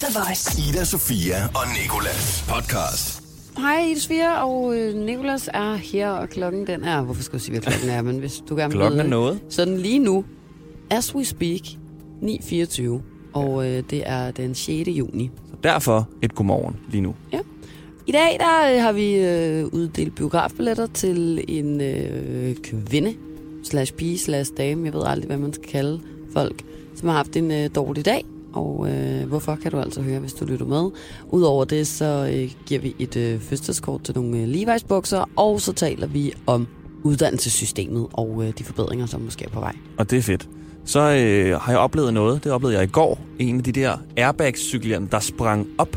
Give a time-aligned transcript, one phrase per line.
[0.00, 0.62] The Voice.
[0.68, 3.22] Ida, Sofia og Nikolas podcast.
[3.58, 7.02] Hej, Ida Sofia, og øh, Nicolas er her, og klokken den er...
[7.02, 8.02] Hvorfor skal jeg sige, hvad klokken er?
[8.02, 9.10] Men hvis du gerne vil Klokken er vide det.
[9.10, 9.40] noget.
[9.48, 10.24] Sådan lige nu,
[10.90, 11.60] as we speak,
[12.22, 12.82] 9.24,
[13.32, 14.88] og øh, det er den 6.
[14.88, 15.30] juni.
[15.50, 17.14] Så derfor et godmorgen lige nu.
[18.06, 23.14] I dag der øh, har vi øh, uddelt biografbilletter til en øh, kvinde,
[23.64, 26.00] slash pige, slash dame, jeg ved aldrig, hvad man skal kalde
[26.32, 26.62] folk,
[26.96, 28.24] som har haft en øh, dårlig dag.
[28.52, 30.90] Og øh, hvorfor kan du altså høre, hvis du lytter med.
[31.30, 35.60] Udover det, så øh, giver vi et øh, fødselskort til nogle øh, Levi's bukser, og
[35.60, 36.68] så taler vi om
[37.02, 39.74] uddannelsessystemet og øh, de forbedringer, som måske er på vej.
[39.98, 40.48] Og det er fedt.
[40.84, 42.44] Så øh, har jeg oplevet noget.
[42.44, 43.18] Det oplevede jeg i går.
[43.38, 45.96] En af de der airbags-cykler, der sprang op.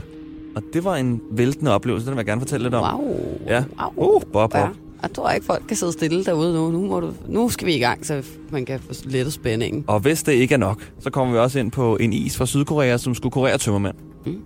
[0.56, 2.06] Og det var en væltende oplevelse.
[2.06, 3.00] Den vil jeg gerne fortælle lidt om.
[3.00, 3.16] Wow.
[3.48, 3.64] Ja.
[3.98, 4.16] Wow.
[4.16, 4.68] Uh, bop, Ja.
[5.04, 6.72] Jeg tror ikke, folk kan sidde stille derude nu.
[6.72, 9.84] Nu, må du, nu skal vi i gang, så man kan få lettet spændingen.
[9.88, 12.46] Og hvis det ikke er nok, så kommer vi også ind på en is fra
[12.46, 13.96] Sydkorea, som skulle kurere tømmermænd.
[14.26, 14.42] Mm.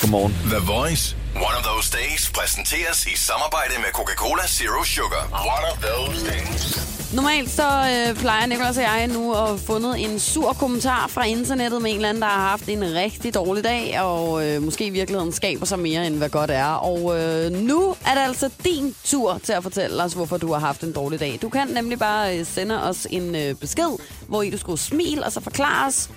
[0.00, 0.32] Godmorgen.
[0.32, 1.16] The Voice.
[1.36, 5.24] One of those days præsenteres i samarbejde med Coca-Cola Zero Sugar.
[5.56, 7.03] One of those days.
[7.14, 11.24] Normalt så øh, plejer Nicolas og jeg nu at have fundet en sur kommentar fra
[11.26, 14.86] internettet med en eller anden, der har haft en rigtig dårlig dag, og øh, måske
[14.86, 16.66] i virkeligheden skaber sig mere, end hvad godt er.
[16.66, 20.60] Og øh, nu er det altså din tur til at fortælle os, hvorfor du har
[20.60, 21.38] haft en dårlig dag.
[21.42, 23.98] Du kan nemlig bare øh, sende os en øh, besked,
[24.28, 26.10] hvor i du skulle smil og så forklare os,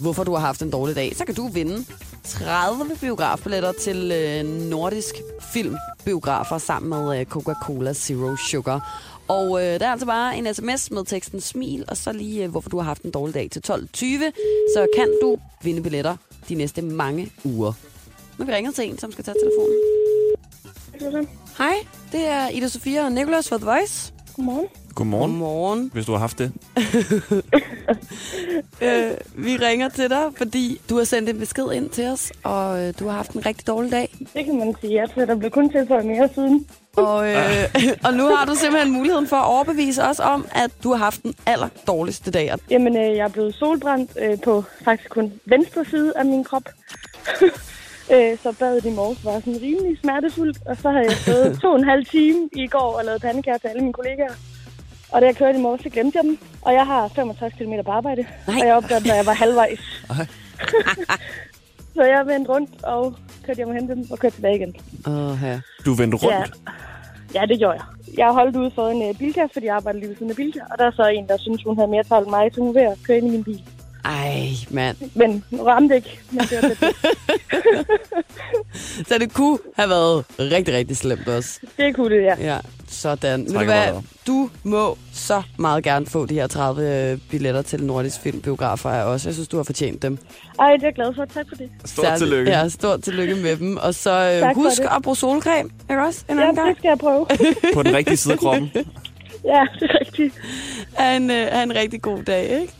[0.00, 1.16] hvorfor du har haft en dårlig dag.
[1.16, 1.84] Så kan du vinde
[2.24, 5.14] 30 biografbilletter til øh, nordisk
[5.52, 9.12] filmbiografer sammen med øh, Coca-Cola Zero Sugar.
[9.28, 12.50] Og øh, der er altså bare en sms med teksten smil, og så lige, øh,
[12.50, 13.74] hvorfor du har haft en dårlig dag til 12.20.
[14.76, 16.16] Så kan du vinde billetter
[16.48, 17.72] de næste mange uger.
[18.38, 21.28] Nu har vi ringet til en, som skal tage telefonen.
[21.58, 21.74] Hej,
[22.12, 24.12] det er Ida Sofia og Nicolas for The Voice.
[24.36, 24.66] Godmorgen.
[24.94, 25.90] Godmorgen, Godmorgen.
[25.92, 26.52] hvis du har haft det.
[28.82, 32.82] Øh, vi ringer til dig, fordi du har sendt en besked ind til os, og
[32.82, 34.14] øh, du har haft en rigtig dårlig dag.
[34.34, 34.94] Det kan man sige.
[34.94, 36.66] Jeg tror, der blev kun tilføjet mere siden.
[36.96, 37.36] Og, øh,
[38.06, 41.22] og nu har du simpelthen muligheden for at overbevise os om, at du har haft
[41.22, 42.52] den aller dårligste dag.
[42.70, 46.62] Jamen, øh, jeg er blevet solbrændt øh, på faktisk kun venstre side af min krop.
[48.14, 50.58] øh, så badet i morges var sådan rimelig smertefuldt.
[50.66, 53.58] Og så har jeg stået to og en halv time i går og lavet pandekager
[53.58, 54.34] til alle mine kollegaer.
[55.12, 56.38] Og da jeg kørte i morges, så glemte jeg dem.
[56.62, 58.26] Og jeg har 65 km på arbejde.
[58.46, 58.60] Nej.
[58.60, 59.80] Og jeg opdagede, da jeg var halvvejs.
[60.10, 60.26] Ej.
[61.94, 64.74] så jeg vendte rundt og kørte hjem og hentede dem og kørte tilbage igen.
[65.06, 65.60] Åh, ja.
[65.84, 66.34] Du vendte rundt.
[66.34, 66.72] Ja.
[67.36, 67.84] Ja, det gjorde jeg.
[68.18, 70.36] Jeg har holdt ude for en uh, bilkær, fordi jeg arbejder lige ved siden af
[70.36, 70.60] bilkær.
[70.70, 72.74] Og der er så en, der synes, hun havde mere travlt end mig, så hun
[72.74, 73.62] ved at køre ind i min bil.
[74.04, 74.96] Ej, mand.
[75.14, 76.18] Men ramte ikke.
[76.30, 76.78] Men det var det.
[79.08, 81.60] Så det kunne have været rigtig, rigtig slemt også.
[81.76, 82.34] det kunne det, ja.
[82.38, 82.58] Ja,
[82.88, 83.44] sådan.
[83.44, 84.02] Ved du hvad?
[84.26, 89.02] Du må så meget gerne få de her 30 øh, billetter til Nordisk Filmbiografer af
[89.04, 89.26] os.
[89.26, 90.18] Jeg synes, du har fortjent dem.
[90.58, 91.24] Ej, det er jeg glad for.
[91.24, 91.70] Tak for det.
[91.84, 92.50] Stort Særligt- tillykke.
[92.50, 93.76] Ja, stort tillykke med dem.
[93.76, 96.24] Og så øh, Tak husk at bruge solcreme, ikke også?
[96.28, 96.68] En Ja, anden gang.
[96.68, 97.26] det skal jeg prøve.
[97.74, 98.70] På den rigtige side af kroppen.
[98.74, 100.34] ja, det er rigtigt.
[100.94, 102.72] Ha' en, øh, ha' en rigtig god dag, ikke?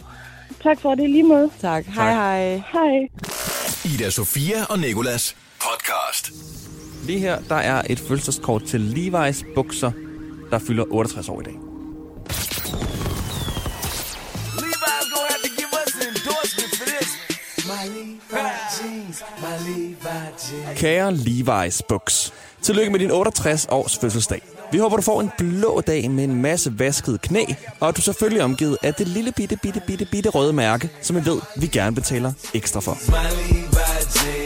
[0.62, 1.50] Tak for det lige måde.
[1.60, 1.84] Tak.
[1.86, 2.62] Hej, hej.
[2.72, 3.08] Hej.
[3.84, 6.32] Ida, Sofia og Nikolas podcast.
[7.06, 9.90] Lige her, der er et fødselskort til Levi's bukser,
[10.50, 11.54] der fylder 68 år i dag.
[19.66, 20.74] Levi's.
[20.76, 22.32] Kære Levi's Buks.
[22.62, 24.42] Tillykke med din 68 års fødselsdag.
[24.72, 27.44] Vi håber, du får en blå dag med en masse vaskede knæ,
[27.80, 30.90] og at du selvfølgelig er omgivet af det lille bitte, bitte, bitte, bitte røde mærke,
[31.02, 32.98] som vi ved, vi gerne betaler ekstra for.
[33.08, 33.66] My Levi
[34.16, 34.45] jeans.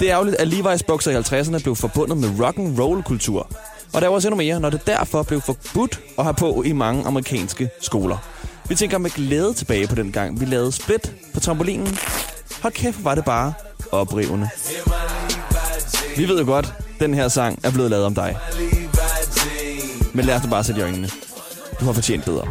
[0.00, 3.50] Det er ærgerligt, at Levi's bukser i 50'erne blev forbundet med rock and roll kultur.
[3.92, 6.72] Og der var også endnu mere, når det derfor blev forbudt at have på i
[6.72, 8.16] mange amerikanske skoler.
[8.68, 11.98] Vi tænker med glæde tilbage på den gang, vi lavede split på trampolinen.
[12.62, 13.52] Hold kæft, hvor var det bare
[13.92, 14.48] oprivende.
[16.16, 18.36] Vi ved jo godt, den her sang er blevet lavet om dig.
[20.12, 21.08] Men lad os nu bare sætte i øjnene.
[21.80, 22.46] Du har fortjent bedre.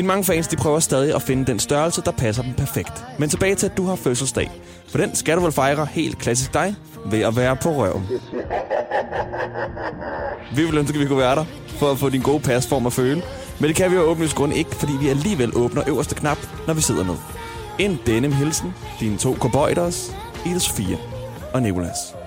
[0.00, 3.04] Dine mange fans de prøver stadig at finde den størrelse, der passer dem perfekt.
[3.18, 4.50] Men tilbage til, at du har fødselsdag.
[4.88, 6.74] For den skal du vel fejre helt klassisk dig
[7.06, 8.08] ved at være på røven.
[10.56, 12.92] Vi vil ønske, at vi kunne være der for at få din gode pasform at
[12.92, 13.22] føle.
[13.58, 16.74] Men det kan vi jo åbenlyst grund ikke, fordi vi alligevel åbner øverste knap, når
[16.74, 17.16] vi sidder ned.
[17.78, 20.16] En denim hilsen, dine to cowboyders,
[20.46, 20.96] Ida Sofia
[21.52, 22.19] og Nicolas.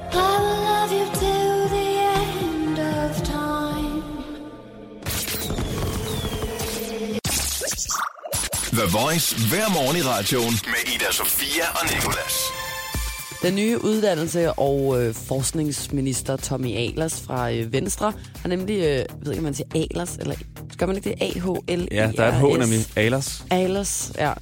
[8.73, 12.35] The Voice hver morgen i radioen med Ida Sofia og Nikolas.
[13.41, 19.05] Den nye uddannelse- og øh, forskningsminister Tommy Ahlers fra øh, Venstre har nemlig, øh, jeg
[19.21, 20.35] ved ikke, om man siger Ahlers, eller
[20.77, 21.21] gør man ikke det?
[21.21, 21.91] A-H-L-E-R-S?
[21.91, 22.85] Ja, der er et H nemlig.
[22.95, 23.43] Alers.
[23.51, 24.33] Ahlers, ja.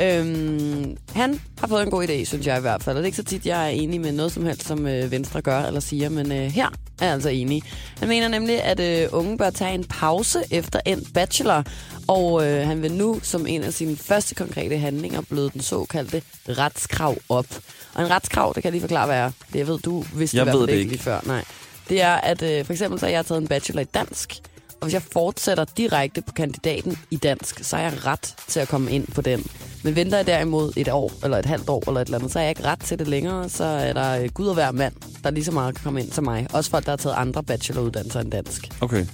[0.00, 2.96] Øhm, han har fået en god idé, synes jeg i hvert fald.
[2.96, 5.10] Og det er ikke så tit, jeg er enig med noget som helst, som øh,
[5.10, 6.66] Venstre gør eller siger, men øh, her
[7.00, 7.62] er jeg altså enig.
[7.98, 11.64] Han mener nemlig, at øh, unge bør tage en pause efter en bachelor,
[12.06, 16.22] og øh, han vil nu som en af sine første konkrete handlinger bløde den såkaldte
[16.48, 17.46] retskrav op.
[17.94, 19.30] Og en retskrav, det kan jeg lige forklare, hvad er.
[19.52, 20.90] Det ved, du i hvert fald ved det ikke ikke.
[20.92, 21.20] lige før.
[21.26, 21.44] Nej.
[21.88, 24.34] Det er, at øh, for eksempel så har jeg taget en bachelor i dansk,
[24.80, 28.68] og hvis jeg fortsætter direkte på kandidaten i dansk, så har jeg ret til at
[28.68, 29.46] komme ind på den.
[29.84, 32.38] Men venter jeg derimod et år, eller et halvt år, eller et eller andet, så
[32.38, 33.48] har jeg ikke ret til det længere.
[33.48, 34.94] Så er der øh, gud og hver mand,
[35.24, 36.46] der lige så meget kan komme ind som mig.
[36.52, 38.68] Også folk, der har taget andre bacheloruddannelser end dansk.
[38.80, 39.06] Okay.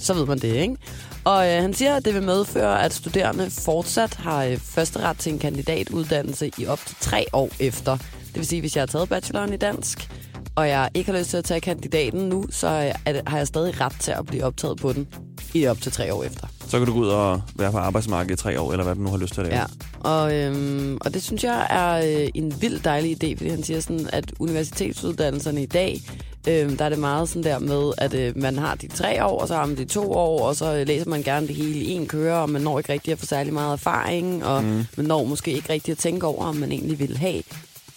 [0.00, 0.76] Så ved man det, ikke?
[1.24, 5.18] Og øh, han siger, at det vil medføre, at studerende fortsat har øh, første ret
[5.18, 7.96] til en kandidatuddannelse i op til tre år efter.
[8.26, 10.10] Det vil sige, hvis jeg har taget bacheloren i dansk,
[10.54, 13.46] og jeg ikke har lyst til at tage kandidaten nu, så øh, er har jeg
[13.46, 15.08] stadig ret til at blive optaget på den
[15.54, 16.46] i op til tre år efter.
[16.68, 19.00] Så kan du gå ud og være på arbejdsmarkedet i tre år, eller hvad du
[19.00, 19.58] nu har lyst til at lave.
[19.58, 19.64] Ja,
[20.00, 23.80] og, øhm, og det synes jeg er øh, en vild dejlig idé, fordi han siger
[23.80, 26.00] sådan, at universitetsuddannelserne i dag,
[26.48, 29.40] øhm, der er det meget sådan der med, at øh, man har de tre år,
[29.40, 31.78] og så har man de to år, og så øh, læser man gerne det hele
[31.78, 34.84] i en køre, og man når ikke rigtig at få særlig meget erfaring, og mm.
[34.96, 37.42] man når måske ikke rigtig at tænke over, om man egentlig vil have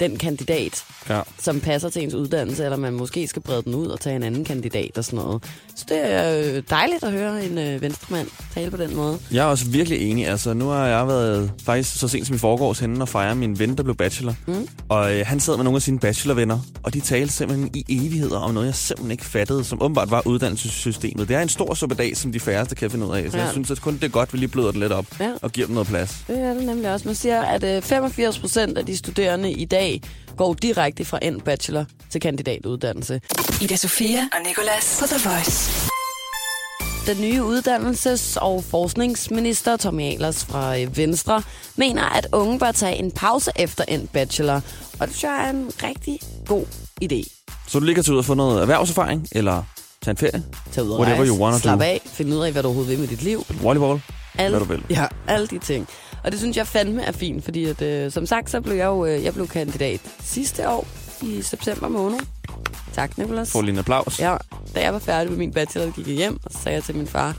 [0.01, 1.21] den kandidat, Ja.
[1.39, 4.23] som passer til ens uddannelse, eller man måske skal brede den ud og tage en
[4.23, 5.43] anden kandidat og sådan noget.
[5.75, 9.17] Så det er øh, dejligt at høre en øh, venstremand tale på den måde.
[9.31, 10.27] Jeg er også virkelig enig.
[10.27, 13.59] Altså, nu har jeg været faktisk så sent som i forgårs henne og fejre min
[13.59, 14.35] ven, der blev bachelor.
[14.47, 14.67] Mm.
[14.89, 18.37] Og øh, han sad med nogle af sine bachelorvenner, og de talte simpelthen i evigheder
[18.37, 21.27] om noget, jeg simpelthen ikke fattede, som åbenbart var uddannelsessystemet.
[21.27, 23.31] Det er en stor suppedag, som de færreste kan finde ud af.
[23.31, 23.43] Så Ja.
[23.43, 25.31] jeg synes, at kun det er godt, vi lige bløder det lidt op Ja.
[25.41, 26.23] og giver dem noget plads.
[26.27, 27.07] Det er det nemlig også.
[27.07, 29.90] Man siger, at øh, 85 procent af de studerende i dag
[30.37, 33.21] går direkte fra en bachelor til kandidatuddannelse.
[33.61, 35.71] Ida Sofia og Nicolas på The Voice.
[37.05, 41.41] Den nye uddannelses- og forskningsminister Tommy Ahlers fra øh, Venstre
[41.75, 44.61] mener, at unge bør tage en pause efter en bachelor.
[44.99, 46.65] Og det synes jeg er en rigtig god
[47.03, 47.43] idé.
[47.67, 49.63] Så du kan tage ud og få noget erhvervserfaring, eller
[50.03, 51.83] tage en ferie, Tag ud og Whatever rejse, you wanna slap do.
[51.83, 53.45] af, finde ud af, hvad du overhovedet vil med dit liv.
[53.61, 54.01] volleyball,
[54.37, 54.83] Alle, hvad du vil.
[54.89, 55.87] Ja, alle de ting.
[56.23, 58.85] Og det synes jeg fandme er fint, fordi at, øh, som sagt, så blev jeg
[58.85, 60.87] jo øh, jeg blev kandidat sidste år
[61.21, 62.19] i september måned.
[62.93, 63.51] Tak, Nicolas.
[63.51, 64.19] Få lige en applaus.
[64.19, 64.37] Ja,
[64.75, 66.95] da jeg var færdig med min bachelor, gik jeg hjem, og så sagde jeg til
[66.95, 67.35] min far,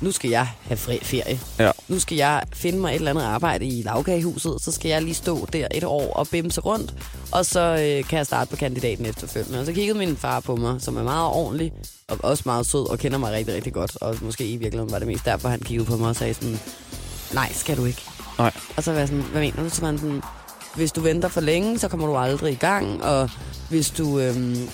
[0.00, 1.40] nu skal jeg have fri ferie.
[1.58, 1.70] Ja.
[1.88, 5.14] Nu skal jeg finde mig et eller andet arbejde i lavkagehuset, så skal jeg lige
[5.14, 6.94] stå der et år og bimse rundt,
[7.32, 9.60] og så øh, kan jeg starte på kandidaten efterfølgende.
[9.60, 11.72] Og så kiggede min far på mig, som er meget ordentlig,
[12.08, 13.96] og også meget sød, og kender mig rigtig, rigtig godt.
[14.00, 16.58] Og måske i virkeligheden var det mest derfor, han kiggede på mig og sagde sådan,
[17.34, 18.02] nej, skal du ikke.
[18.38, 18.52] Nej.
[18.76, 19.68] Og så var jeg sådan, hvad mener du?
[19.70, 20.22] Så var han sådan,
[20.74, 23.30] hvis du venter for længe, så kommer du aldrig i gang, og
[23.68, 24.68] hvis du, øhm,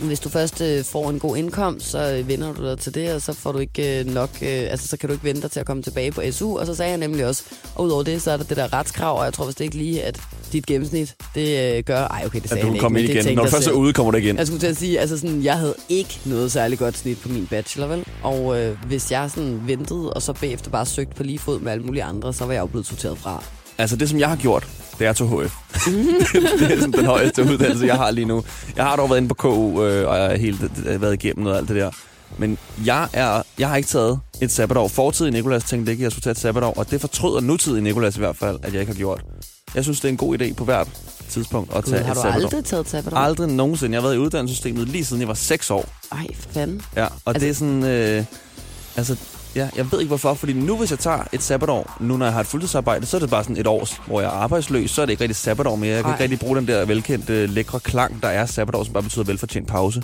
[0.00, 3.14] hvis du først øh, får en god indkomst, så øh, vender du dig til det,
[3.14, 5.50] og så får du ikke øh, nok, øh, altså så kan du ikke vente dig
[5.50, 6.58] til at komme tilbage på SU.
[6.58, 7.42] Og så sagde han nemlig også,
[7.74, 10.02] og udover det, så er der det der retskrav, og jeg tror vist ikke lige,
[10.02, 10.20] at
[10.52, 13.24] dit gennemsnit, det øh, gør, ej okay, det sagde At du ikke, komme ind igen.
[13.24, 14.36] Når du jeg først er ude, kommer du igen.
[14.36, 17.28] Jeg skulle til at sige, altså sådan, jeg havde ikke noget særlig godt snit på
[17.28, 18.04] min bachelor, vel?
[18.22, 21.72] Og øh, hvis jeg sådan ventede, og så bagefter bare søgte på lige fod med
[21.72, 23.44] alle mulige andre, så var jeg jo blevet sorteret fra.
[23.78, 24.68] Altså det, som jeg har gjort,
[24.98, 25.32] det er til HF.
[26.60, 28.44] det er sådan den højeste uddannelse, jeg har lige nu.
[28.76, 31.42] Jeg har dog været inde på KU, øh, og jeg har helt øh, været igennem
[31.44, 31.90] noget af alt det der.
[32.38, 34.88] Men jeg, er, jeg har ikke taget et sabbatår.
[34.88, 37.76] Fortid i Nikolas tænkte ikke, at jeg skulle tage et sabbatår, og det fortryder nutid
[37.76, 39.24] i Nikolas i hvert fald, at jeg ikke har gjort.
[39.74, 40.88] Jeg synes, det er en god idé på hvert
[41.30, 42.46] tidspunkt at Gud, tage har et du sabbatår.
[42.46, 43.16] aldrig taget sabbatår?
[43.16, 43.92] Aldrig nogensinde.
[43.94, 45.88] Jeg har været i uddannelsessystemet lige siden jeg var 6 år.
[46.12, 46.82] Ej, for fanden.
[46.96, 47.84] Ja, og altså, det er sådan...
[47.84, 48.24] Øh,
[48.96, 49.16] altså,
[49.54, 52.32] ja, jeg ved ikke hvorfor, fordi nu hvis jeg tager et sabbatår, nu når jeg
[52.32, 55.02] har et fuldtidsarbejde, så er det bare sådan et års, hvor jeg er arbejdsløs, så
[55.02, 55.90] er det ikke rigtig sabbatår mere.
[55.94, 56.14] Jeg kan Ej.
[56.14, 59.68] ikke rigtig bruge den der velkendte, lækre klang, der er sabbatår, som bare betyder velfortjent
[59.68, 60.02] pause.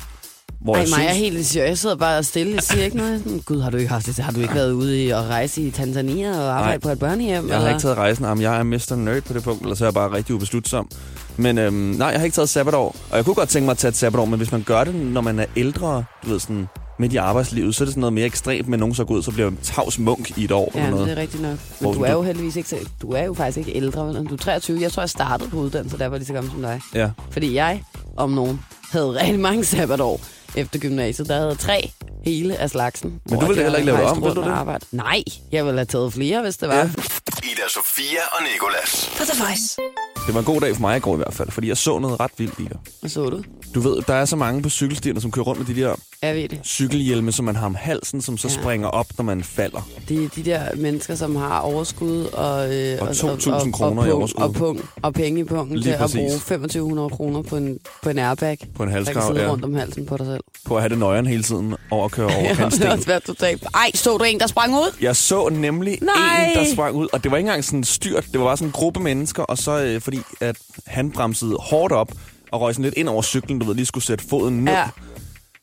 [0.61, 1.69] Hvor Ej, jeg mig er synes, helt seriøs.
[1.69, 2.55] Jeg sidder bare stille.
[2.55, 3.23] Jeg siger ikke noget.
[3.25, 4.19] Sådan, Gud, har du ikke haft det?
[4.19, 6.79] Har du ikke været ude i at rejse i Tanzania og arbejde Nej.
[6.79, 7.49] på et børnehjem?
[7.49, 8.25] jeg har ikke taget rejsen.
[8.25, 8.95] Jamen, jeg er Mr.
[8.97, 10.91] Nerd på det punkt, eller så er jeg bare rigtig ubeslutsom.
[11.37, 12.97] Men øhm, nej, jeg har ikke taget sabbatår.
[13.11, 14.95] Og jeg kunne godt tænke mig at tage et sabbatår, men hvis man gør det,
[14.95, 18.13] når man er ældre, du ved sådan, midt i arbejdslivet, så er det sådan noget
[18.13, 20.73] mere ekstremt med nogen så går ud, så bliver man tavs munk i et år.
[20.75, 21.07] Ja, eller men noget.
[21.09, 21.59] det er rigtigt nok.
[21.81, 24.07] Hvor Men du du- er jo heldigvis ikke, du er jo faktisk ikke ældre.
[24.07, 24.27] vel?
[24.29, 24.81] Du er 23.
[24.81, 26.81] Jeg tror, jeg startede på uddannelse, da jeg var lige så gammel som dig.
[26.95, 27.11] Ja.
[27.31, 27.83] Fordi jeg,
[28.17, 28.61] om nogen,
[28.91, 30.21] havde rigtig mange sabbatår
[30.57, 31.29] efter gymnasiet.
[31.29, 31.91] Der havde tre
[32.25, 33.21] hele af slagsen.
[33.31, 34.49] Men du ville heller ikke lave det om, ville du det?
[34.49, 34.87] Arbejde.
[34.93, 35.23] Nej,
[35.53, 36.75] jeg ville have taget flere, hvis det var.
[36.75, 36.85] Ja.
[37.43, 39.11] Ida Sofia og Nikolas.
[39.19, 39.77] På The Voice.
[40.27, 41.99] Det var en god dag for mig i går i hvert fald, fordi jeg så
[41.99, 42.77] noget ret vildt i dig.
[43.01, 43.43] Hvad så du?
[43.75, 46.35] Du ved, der er så mange på cykelstierne, som kører rundt med de der Jeg
[46.35, 46.61] ved det.
[46.65, 48.55] cykelhjelme, som man har om halsen, som så Ja.
[48.63, 49.89] springer op, når man falder.
[50.09, 52.75] Det er de der mennesker, som har overskud og...
[52.75, 54.43] Øh, Og 2.000 kroner og, i overskud.
[54.45, 56.15] Og, pung, og penge i pungen til præcis.
[56.17, 59.51] at bruge 2500 kroner på en, på en airbag, På en halskrav, ja.
[59.51, 60.41] rundt om halsen på dig selv.
[60.65, 62.87] På at have det nøjeren hele tiden over at køre over Ja, det kantsten.
[62.87, 63.63] har også været totalt...
[63.75, 64.95] Ej, så du en, der sprang ud?
[65.01, 66.51] Jeg så nemlig Nej!
[66.53, 68.25] en, der sprang ud, og det var ikke engang sådan styrt.
[68.33, 70.57] Det var bare sådan en gruppe mennesker, og så øh, fordi at
[70.87, 72.13] han bremsede hårdt op
[72.53, 74.73] og røg sådan lidt ind over cyklen, du ved, lige skulle sætte foden ned.
[74.73, 74.89] Ja,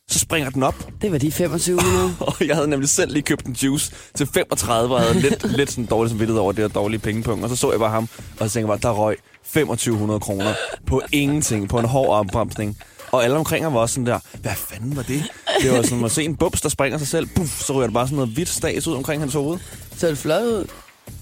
[0.09, 2.15] Så springer den op, det var de 2500.
[2.19, 5.69] og jeg havde nemlig selv lige købt en juice til 35, og havde lidt, lidt
[5.71, 7.43] sådan dårligt samvittighed over det her dårlige pengepunkt.
[7.43, 10.53] Og så så jeg bare ham, og så tænkte jeg bare, der røg 2500 kroner
[10.87, 12.77] på ingenting, på en hård opbremsning.
[13.11, 15.23] Og alle omkring ham var også sådan der, hvad fanden var det?
[15.61, 17.27] Det var sådan at se en bubs, der springer sig selv.
[17.35, 19.59] Puff, så ryger der bare sådan noget hvidt stas ud omkring hans hoved.
[19.97, 20.65] så det flot ud.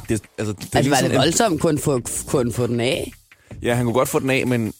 [0.10, 3.14] Det, altså, det, Altså, var det en- voldsomt kun få, kun få den af?
[3.62, 4.74] Ja, han kunne godt få den af, men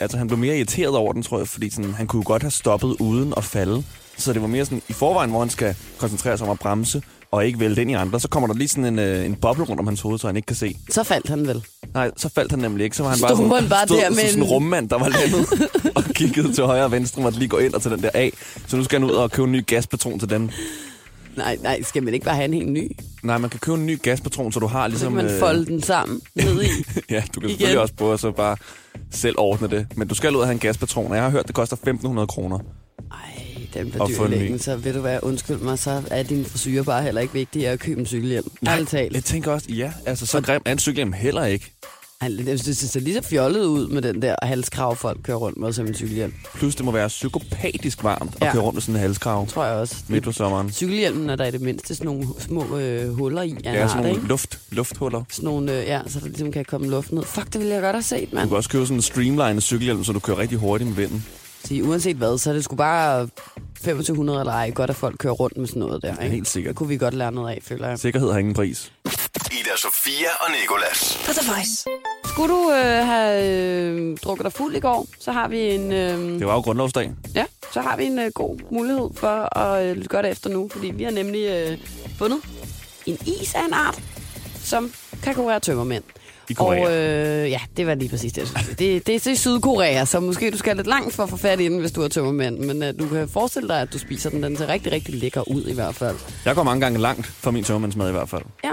[0.00, 2.50] altså, han blev mere irriteret over den, tror jeg, fordi sådan, han kunne godt have
[2.50, 3.84] stoppet uden at falde.
[4.18, 7.02] Så det var mere sådan, i forvejen, hvor han skal koncentrere sig om at bremse,
[7.30, 9.64] og ikke vælte ind i andre, så kommer der lige sådan en, øh, en boble
[9.64, 10.76] rundt om hans hoved, så han ikke kan se.
[10.90, 11.62] Så faldt han vel.
[11.94, 12.96] Nej, så faldt han nemlig ikke.
[12.96, 15.68] Så var han bare sådan, bare stod der med sådan en- rummand, der var landet
[15.94, 18.32] og kiggede til højre og venstre, måtte lige gå ind og tage den der af.
[18.66, 20.50] Så nu skal han ud og købe en ny gaspatron til den.
[21.36, 22.90] Nej, nej, skal man ikke bare have en helt ny?
[23.22, 25.14] Nej, man kan købe en ny gaspatron, så du har Så ligesom...
[25.14, 26.66] kan man folde den sammen ned i.
[27.10, 27.58] Ja, du kan Igen.
[27.58, 28.56] selvfølgelig også prøve at så bare
[29.10, 29.86] selv ordne det.
[29.96, 32.26] Men du skal ud og have en gaspatron, og jeg har hørt, det koster 1.500
[32.26, 32.58] kroner.
[33.12, 33.18] Ej,
[33.74, 34.42] den Og bliver få dyr i en ny.
[34.42, 37.66] længden, så ved du hvad, undskyld mig, så er din frisyr bare heller ikke vigtig
[37.66, 38.50] at købe en cykelhjelm.
[38.86, 39.14] Talt.
[39.14, 41.72] Jeg tænker også, ja, altså så grim er en cykelhjelm heller ikke.
[42.20, 45.58] Ej, Det det ser lige så fjollet ud med den der halskrav, folk kører rundt
[45.58, 46.32] med som en cykelhjelm.
[46.54, 48.52] Plus det må være psykopatisk varmt at Ja.
[48.52, 49.96] køre rundt med sådan en halskrav Tror jeg også.
[50.08, 50.72] midt på sommeren.
[50.72, 53.56] Cykelhjelmen er der i det mindste sådan nogle små øh, huller i.
[53.64, 54.28] Ja, sådan nogle ikke?
[54.28, 55.22] luft, lufthuller.
[55.30, 57.22] Sådan nogle, øh, ja, så der ligesom kan komme luft ned.
[57.24, 58.48] Fuck, det ville jeg godt have set, Du mand.
[58.48, 61.24] kan også købe sådan en streamline cykelhjelm, så du kører rigtig hurtigt med vinden.
[61.64, 63.28] Så uanset hvad, så er det sgu bare
[63.84, 66.10] 2500 eller ej, godt at folk kører rundt med sådan noget der.
[66.22, 66.34] Ikke?
[66.34, 66.70] Helt sikkert.
[66.70, 67.98] Det kunne vi godt lære noget af, føler jeg.
[67.98, 68.92] Sikkerhed har ingen pris.
[69.66, 71.18] Ida Sofia og Nikolas.
[71.26, 71.84] På The Voice.
[72.24, 75.92] Skulle du øh, have øh, drukket dig fuld i går, så har vi en...
[75.92, 77.12] Øh, Det var jo grundlovsdag.
[77.34, 80.68] Ja, så har vi en øh, god mulighed for at øh, lytte godt efter nu,
[80.72, 81.78] fordi vi har nemlig øh,
[82.18, 82.40] fundet
[83.06, 83.98] en is af en art,
[84.64, 84.92] som
[85.22, 86.04] kan kurere tømmermænd.
[86.50, 86.84] I Korea.
[86.86, 88.38] Og øh, ja, det var lige præcis det.
[88.40, 88.94] jeg skulle sige.
[88.94, 91.60] Det, det er i Sydkorea, så måske du skal lidt langt for at få fat
[91.60, 92.58] i den, hvis du er tømmermænd.
[92.58, 94.42] Men øh, du kan forestille dig, at du spiser den.
[94.42, 96.16] Den ser rigtig, rigtig lækker ud i hvert fald.
[96.44, 98.42] Jeg går mange gange langt for min tørmandsmad i hvert fald.
[98.64, 98.72] Ja,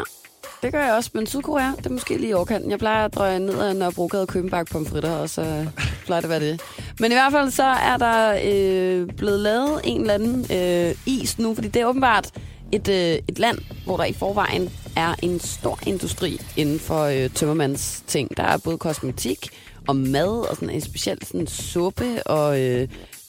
[0.63, 1.09] det gør jeg også.
[1.13, 2.71] Men Sydkorea, det er måske lige i overkanten.
[2.71, 5.65] Jeg plejer at drøje ned ad Nørrebrogade og købe en bakke pomfritter, og så
[6.05, 6.61] plejer det at være det.
[6.99, 11.39] Men i hvert fald så er der øh, blevet lavet en eller anden øh, is
[11.39, 12.29] nu, fordi det er åbenbart
[12.71, 17.29] et, øh, et land, hvor der i forvejen er en stor industri inden for øh,
[17.29, 18.37] tømmermands ting.
[18.37, 19.49] Der er både kosmetik
[19.87, 22.87] og mad og sådan en specielt sådan suppe og øh,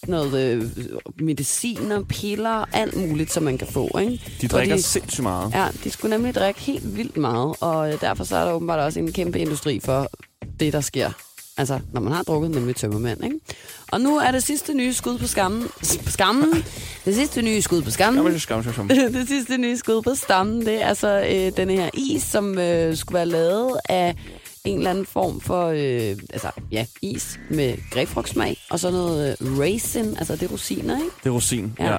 [0.08, 0.64] noget øh,
[1.18, 3.98] medicin og piller, alt muligt, som man kan få.
[3.98, 4.22] Ikke?
[4.40, 5.52] De drikker sindssygt meget.
[5.54, 8.80] Ja, de skulle nemlig drikke helt vildt meget, og øh, derfor så er der åbenbart
[8.80, 10.10] også en kæmpe industri for
[10.60, 11.10] det, der sker.
[11.56, 13.40] Altså, når man har drukket, nemlig tømmermand, ikke?
[13.92, 15.68] Og nu er det sidste nye skud på skammen.
[16.04, 16.64] På skammen.
[17.04, 18.40] Det sidste nye skud på skammen.
[18.40, 18.88] skamme sig som.
[19.18, 22.96] det sidste nye skud på stammen, det er altså øh, denne her is, som øh,
[22.96, 24.16] skulle være lavet af
[24.64, 29.58] en eller anden form for, øh, altså ja, is med grebfrugtsmag, og så noget øh,
[29.58, 31.10] raisin, altså det er rosiner, ikke?
[31.24, 31.76] Det er rosin.
[31.78, 31.90] Ja.
[31.90, 31.96] Ja.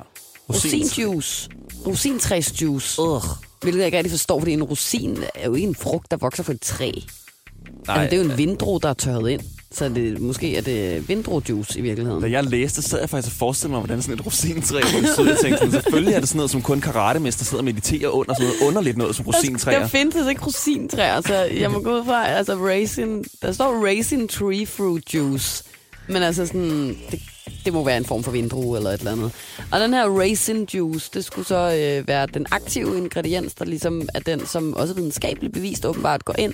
[0.49, 1.49] Rosinjuice.
[1.87, 3.01] Rosintræsjuice.
[3.01, 3.21] Ugh.
[3.61, 6.43] Hvilket jeg ikke rigtig forstår, fordi en rosin er jo ikke en frugt, der vokser
[6.43, 6.91] på et træ.
[6.91, 9.41] Nej, altså, det er jo en vindro, der er tørret ind.
[9.75, 12.21] Så det, måske er det vindrojuice i virkeligheden.
[12.21, 15.29] Da jeg læste, sad jeg faktisk og forestillede mig, hvordan sådan et rosintræ voksede.
[15.29, 18.33] Jeg tænkte sådan, selvfølgelig er det sådan noget, som kun karatemester sidder og mediterer under.
[18.33, 19.87] Sådan noget underligt noget som Der rosintræer.
[19.87, 24.65] findes ikke rosintræer, så jeg må gå ud fra, altså raisin, der står raisin tree
[24.65, 25.63] fruit juice.
[26.07, 27.19] Men altså sådan, det,
[27.65, 29.31] det må være en form for vindrue eller et eller andet.
[29.71, 34.09] Og den her raisin juice, det skulle så øh, være den aktive ingrediens, der ligesom
[34.13, 36.53] er den, som også videnskabeligt bevist åbenbart går ind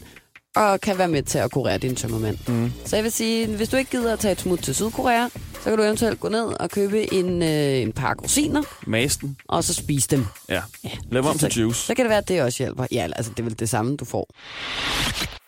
[0.56, 2.38] og kan være med til at kurere din tømmermænd.
[2.48, 2.72] Mm.
[2.86, 5.64] Så jeg vil sige, hvis du ikke gider at tage et smut til Sydkorea, så
[5.70, 9.38] kan du eventuelt gå ned og købe en, øh, en pakke rosiner, Masten.
[9.48, 10.26] og så spise dem.
[10.50, 10.62] Ja.
[10.84, 10.90] Ja.
[11.12, 11.80] Lav om så, til juice.
[11.80, 12.86] Så kan det være, at det også hjælper.
[12.92, 14.28] Ja, altså det er vel det samme, du får.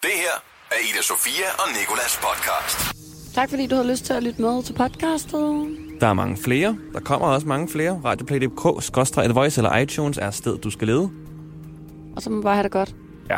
[0.02, 2.96] Det her er Ida Sofia og Nikolas podcast.
[3.36, 5.68] Tak fordi du har lyst til at lytte med til podcastet.
[6.02, 6.78] Der er mange flere.
[6.94, 8.02] Der kommer også mange flere.
[8.06, 11.10] Radioplay.dk, Skostra, Voice eller iTunes er stedet, du skal lede.
[12.16, 12.96] Og så må man bare have det godt.
[13.30, 13.38] Ja.